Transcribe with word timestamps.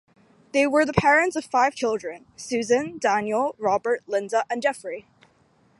They 0.51 0.65
were 0.65 0.83
the 0.83 0.93
parents 0.93 1.35
of 1.35 1.45
five 1.45 1.75
children, 1.75 2.25
Susan, 2.35 2.97
Daniel, 2.97 3.53
Robert, 3.59 4.01
Linda 4.07 4.45
and 4.49 4.59
Jeffrey. 4.59 5.05